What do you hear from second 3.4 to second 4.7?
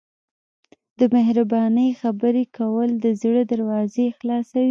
دروازې خلاصوي.